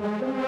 Thank 0.00 0.40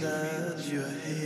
that 0.00 0.64
you're 0.66 0.88
here. 0.88 1.25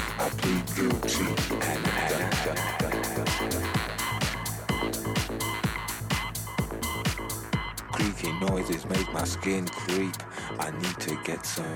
Creaky 7.91 8.31
noises 8.39 8.85
make 8.85 9.11
my 9.11 9.23
skin 9.23 9.67
creep. 9.67 10.15
I 10.59 10.69
need 10.69 10.99
to 10.99 11.17
get 11.23 11.43
some. 11.43 11.75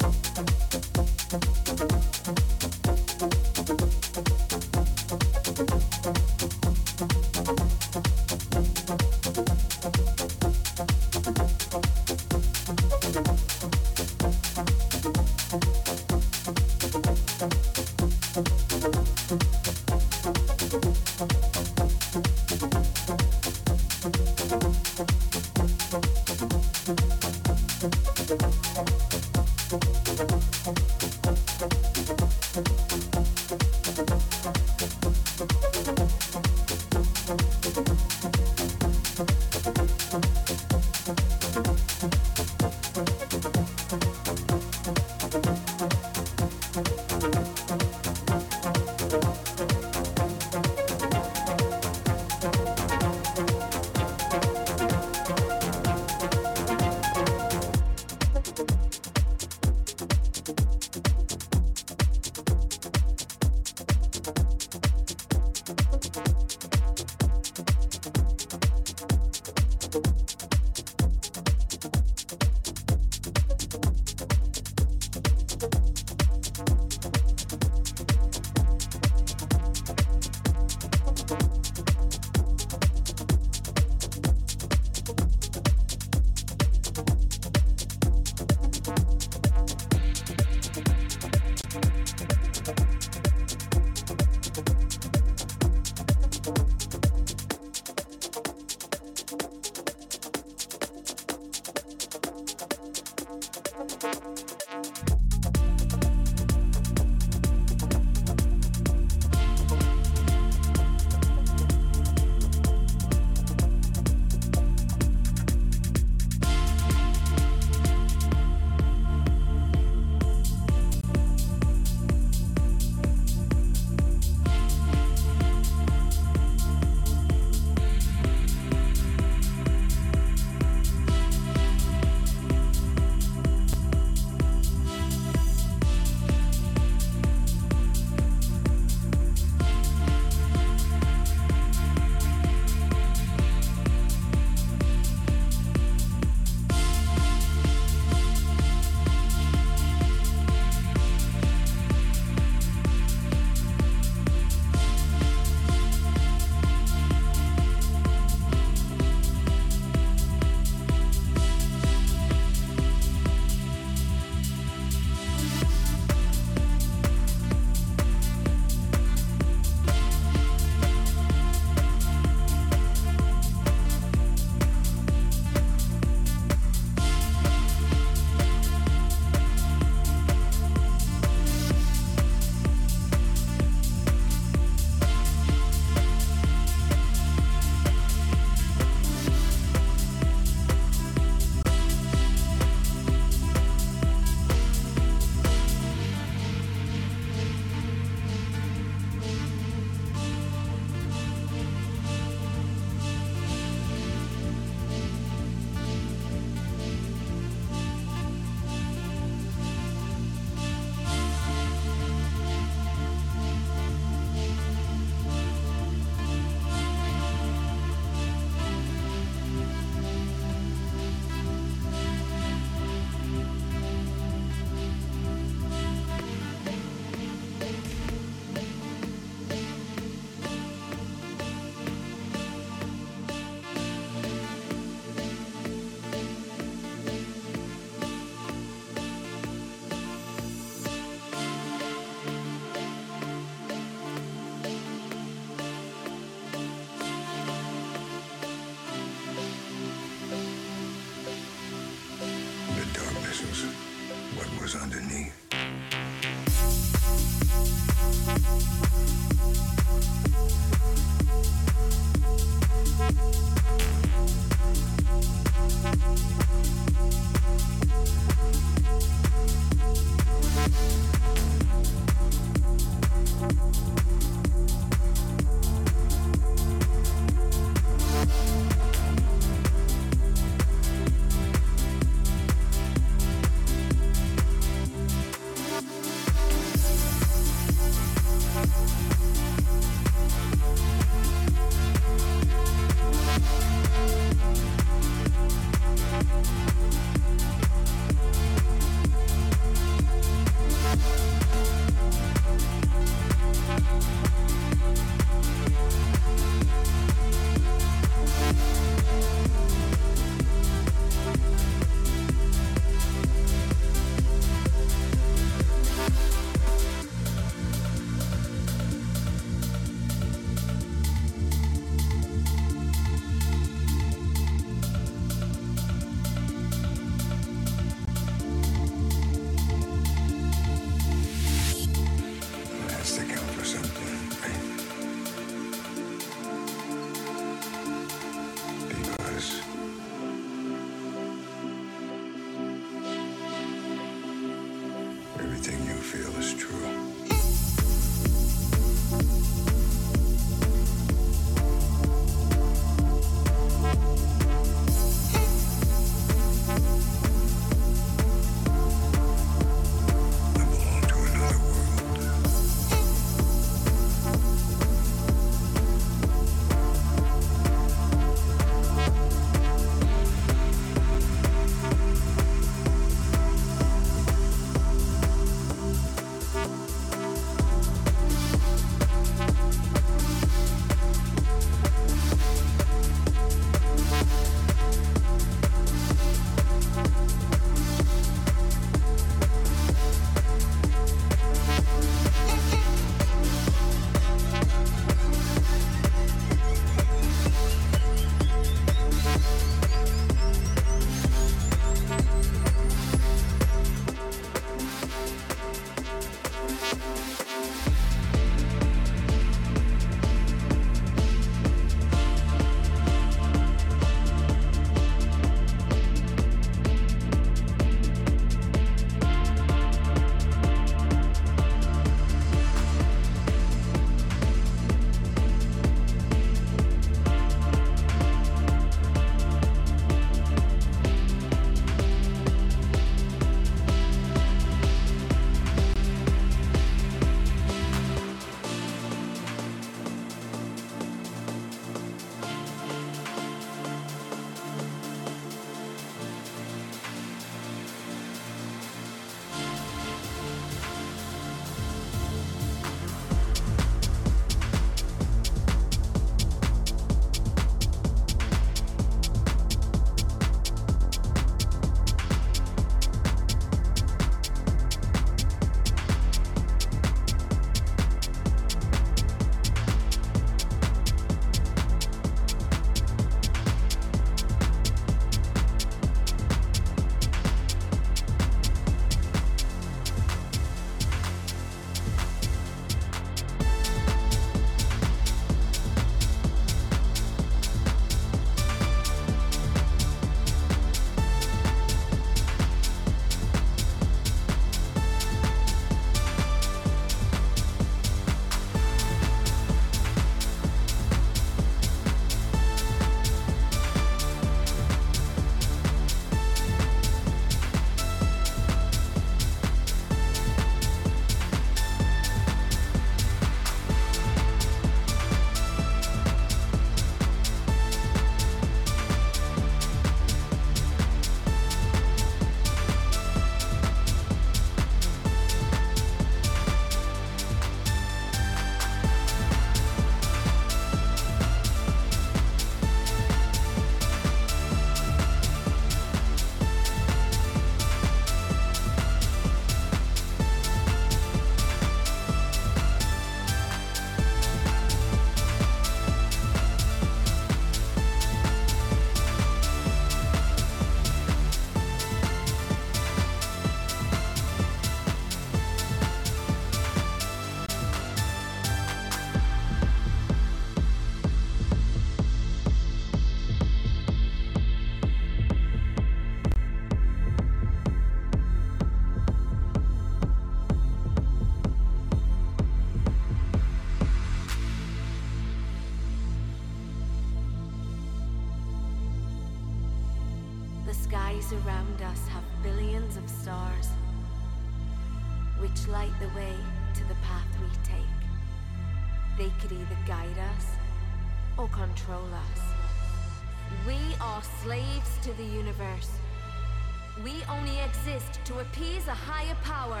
To 598.46 598.60
appease 598.60 599.08
a 599.08 599.14
higher 599.14 599.56
power. 599.64 600.00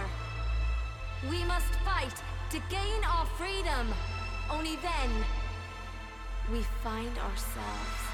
We 1.28 1.42
must 1.44 1.74
fight 1.84 2.14
to 2.50 2.60
gain 2.70 3.02
our 3.04 3.26
freedom. 3.36 3.92
Only 4.48 4.76
then 4.76 5.10
we 6.52 6.62
find 6.84 7.18
ourselves. 7.18 8.05